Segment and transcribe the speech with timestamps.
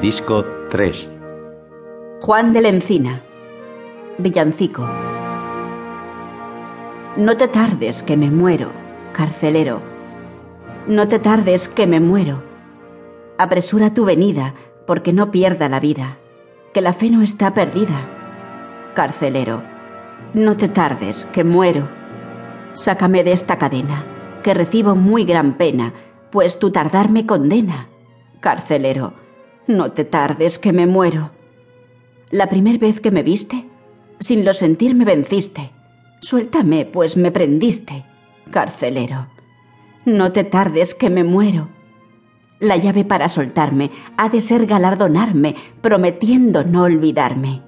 [0.00, 1.08] Disco 3.
[2.20, 3.22] Juan de la Encina.
[4.18, 4.88] Villancico.
[7.16, 8.70] No te tardes, que me muero,
[9.12, 9.82] carcelero.
[10.86, 12.42] No te tardes, que me muero.
[13.38, 14.54] Apresura tu venida,
[14.86, 16.18] porque no pierda la vida,
[16.72, 18.08] que la fe no está perdida.
[18.94, 19.62] Carcelero,
[20.32, 21.88] no te tardes, que muero.
[22.72, 24.04] Sácame de esta cadena,
[24.44, 25.92] que recibo muy gran pena,
[26.30, 27.88] pues tu tardar me condena.
[28.40, 29.14] Carcelero,
[29.68, 31.30] no te tardes, que me muero.
[32.30, 33.66] La primer vez que me viste,
[34.18, 35.70] sin lo sentir me venciste.
[36.20, 38.04] Suéltame, pues me prendiste,
[38.50, 39.28] carcelero.
[40.04, 41.68] No te tardes, que me muero.
[42.60, 47.62] La llave para soltarme ha de ser galardonarme, prometiendo no olvidarme.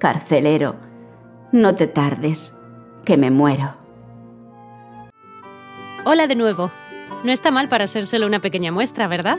[0.00, 0.76] Carcelero,
[1.52, 2.54] no te tardes,
[3.04, 3.76] que me muero.
[6.04, 6.70] Hola de nuevo.
[7.22, 9.38] No está mal para ser solo una pequeña muestra, ¿verdad?